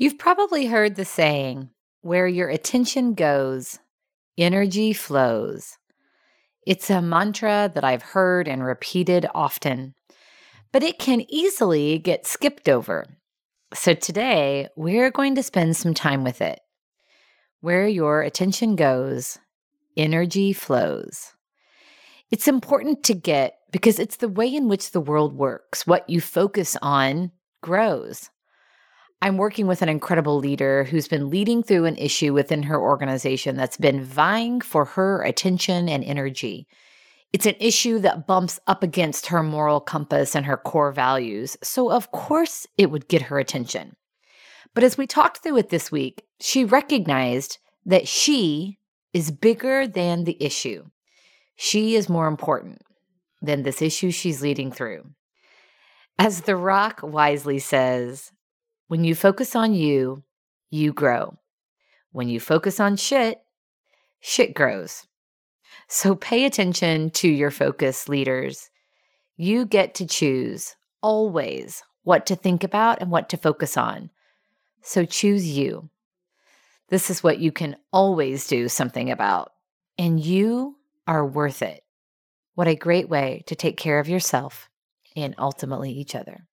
You've 0.00 0.16
probably 0.16 0.64
heard 0.64 0.96
the 0.96 1.04
saying, 1.04 1.68
where 2.00 2.26
your 2.26 2.48
attention 2.48 3.12
goes, 3.12 3.80
energy 4.38 4.94
flows. 4.94 5.76
It's 6.66 6.88
a 6.88 7.02
mantra 7.02 7.70
that 7.74 7.84
I've 7.84 8.00
heard 8.00 8.48
and 8.48 8.64
repeated 8.64 9.26
often, 9.34 9.92
but 10.72 10.82
it 10.82 10.98
can 10.98 11.26
easily 11.28 11.98
get 11.98 12.26
skipped 12.26 12.66
over. 12.66 13.04
So 13.74 13.92
today, 13.92 14.68
we're 14.74 15.10
going 15.10 15.34
to 15.34 15.42
spend 15.42 15.76
some 15.76 15.92
time 15.92 16.24
with 16.24 16.40
it. 16.40 16.60
Where 17.60 17.86
your 17.86 18.22
attention 18.22 18.76
goes, 18.76 19.36
energy 19.98 20.54
flows. 20.54 21.34
It's 22.30 22.48
important 22.48 23.04
to 23.04 23.12
get 23.12 23.58
because 23.70 23.98
it's 23.98 24.16
the 24.16 24.30
way 24.30 24.46
in 24.46 24.66
which 24.66 24.92
the 24.92 25.00
world 25.02 25.34
works. 25.34 25.86
What 25.86 26.08
you 26.08 26.22
focus 26.22 26.74
on 26.80 27.32
grows. 27.60 28.30
I'm 29.22 29.36
working 29.36 29.66
with 29.66 29.82
an 29.82 29.90
incredible 29.90 30.38
leader 30.38 30.84
who's 30.84 31.06
been 31.06 31.28
leading 31.28 31.62
through 31.62 31.84
an 31.84 31.96
issue 31.98 32.32
within 32.32 32.62
her 32.62 32.80
organization 32.80 33.54
that's 33.54 33.76
been 33.76 34.02
vying 34.02 34.62
for 34.62 34.86
her 34.86 35.22
attention 35.22 35.90
and 35.90 36.02
energy. 36.02 36.66
It's 37.32 37.44
an 37.44 37.54
issue 37.60 37.98
that 37.98 38.26
bumps 38.26 38.58
up 38.66 38.82
against 38.82 39.26
her 39.26 39.42
moral 39.42 39.80
compass 39.80 40.34
and 40.34 40.46
her 40.46 40.56
core 40.56 40.90
values. 40.90 41.58
So, 41.62 41.90
of 41.92 42.10
course, 42.12 42.66
it 42.78 42.90
would 42.90 43.08
get 43.08 43.22
her 43.22 43.38
attention. 43.38 43.94
But 44.74 44.84
as 44.84 44.96
we 44.96 45.06
talked 45.06 45.42
through 45.42 45.58
it 45.58 45.68
this 45.68 45.92
week, 45.92 46.24
she 46.40 46.64
recognized 46.64 47.58
that 47.84 48.08
she 48.08 48.78
is 49.12 49.30
bigger 49.30 49.86
than 49.86 50.24
the 50.24 50.42
issue. 50.42 50.86
She 51.56 51.94
is 51.94 52.08
more 52.08 52.26
important 52.26 52.80
than 53.42 53.64
this 53.64 53.82
issue 53.82 54.10
she's 54.10 54.40
leading 54.40 54.72
through. 54.72 55.10
As 56.18 56.42
The 56.42 56.56
Rock 56.56 57.00
wisely 57.02 57.58
says, 57.58 58.32
when 58.90 59.04
you 59.04 59.14
focus 59.14 59.54
on 59.54 59.72
you, 59.72 60.24
you 60.68 60.92
grow. 60.92 61.38
When 62.10 62.28
you 62.28 62.40
focus 62.40 62.80
on 62.80 62.96
shit, 62.96 63.40
shit 64.18 64.52
grows. 64.52 65.06
So 65.86 66.16
pay 66.16 66.44
attention 66.44 67.10
to 67.10 67.28
your 67.28 67.52
focus, 67.52 68.08
leaders. 68.08 68.68
You 69.36 69.64
get 69.64 69.94
to 69.94 70.06
choose 70.06 70.74
always 71.02 71.84
what 72.02 72.26
to 72.26 72.34
think 72.34 72.64
about 72.64 73.00
and 73.00 73.12
what 73.12 73.28
to 73.28 73.36
focus 73.36 73.76
on. 73.76 74.10
So 74.82 75.04
choose 75.04 75.46
you. 75.46 75.88
This 76.88 77.10
is 77.10 77.22
what 77.22 77.38
you 77.38 77.52
can 77.52 77.76
always 77.92 78.48
do 78.48 78.68
something 78.68 79.08
about, 79.08 79.52
and 79.98 80.18
you 80.18 80.78
are 81.06 81.24
worth 81.24 81.62
it. 81.62 81.84
What 82.56 82.66
a 82.66 82.74
great 82.74 83.08
way 83.08 83.44
to 83.46 83.54
take 83.54 83.76
care 83.76 84.00
of 84.00 84.08
yourself 84.08 84.68
and 85.14 85.36
ultimately 85.38 85.92
each 85.92 86.16
other. 86.16 86.44